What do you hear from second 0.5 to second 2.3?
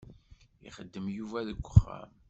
Ixeddem Yuba deg uxxam.